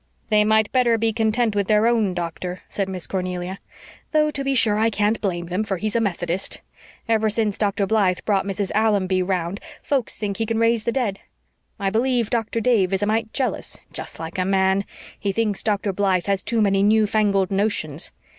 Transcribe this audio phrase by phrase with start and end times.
[0.29, 3.59] "They might better be content with their own doctor," said Miss Cornelia.
[4.13, 6.59] "Though to be sure I can't blame them, for he's a Methodist.
[7.07, 7.85] Ever since Dr.
[7.85, 8.71] Blythe brought Mrs.
[8.73, 11.19] Allonby round folks think he can raise the dead.
[11.79, 12.59] I believe Dr.
[12.59, 14.85] Dave is a mite jealous just like a man.
[15.19, 15.93] He thinks Dr.
[15.93, 18.11] Blythe has too many new fangled notions!